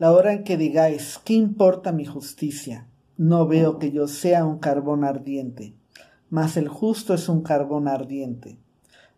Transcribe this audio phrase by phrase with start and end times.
[0.00, 2.86] La hora en que digáis, ¿qué importa mi justicia?
[3.18, 5.74] No veo que yo sea un carbón ardiente,
[6.30, 8.58] mas el justo es un carbón ardiente.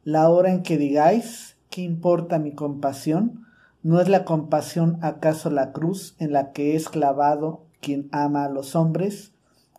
[0.03, 3.47] La hora en que digáis, ¿qué importa mi compasión?
[3.84, 8.51] ¿No es la compasión acaso la cruz en la que es clavado quien ama a
[8.51, 9.34] los hombres?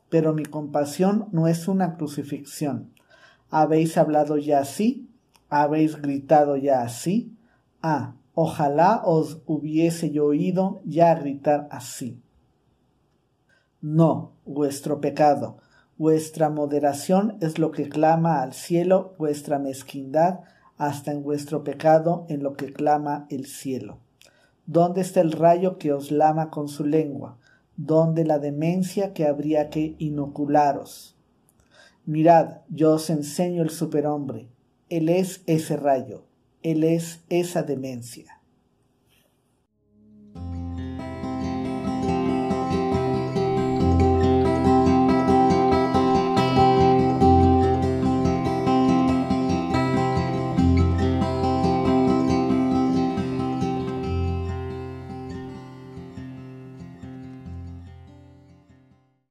[0.07, 2.93] Pero mi compasión no es una crucifixión.
[3.49, 5.09] ¿Habéis hablado ya así?
[5.49, 7.35] ¿Habéis gritado ya así?
[7.81, 12.21] Ah, ojalá os hubiese yo oído ya gritar así.
[13.81, 15.57] No, vuestro pecado,
[15.97, 20.39] vuestra moderación es lo que clama al cielo, vuestra mezquindad
[20.77, 23.99] hasta en vuestro pecado en lo que clama el cielo.
[24.65, 27.37] ¿Dónde está el rayo que os lama con su lengua?
[27.75, 31.17] ¿Dónde la demencia que habría que inocularos?
[32.05, 34.47] Mirad, yo os enseño el superhombre.
[34.89, 36.23] Él es ese rayo,
[36.63, 38.42] él es esa demencia.